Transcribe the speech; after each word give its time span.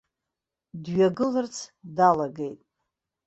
Дҩагыларц 0.83 1.55
далагеит. 1.95 2.59